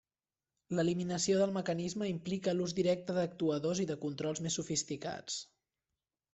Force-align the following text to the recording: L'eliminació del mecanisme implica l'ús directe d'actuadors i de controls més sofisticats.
L'eliminació 0.77 1.35
del 1.41 1.53
mecanisme 1.57 2.07
implica 2.13 2.55
l'ús 2.57 2.75
directe 2.81 3.19
d'actuadors 3.19 3.85
i 3.87 3.89
de 3.93 4.01
controls 4.09 4.45
més 4.49 4.61
sofisticats. 4.61 5.41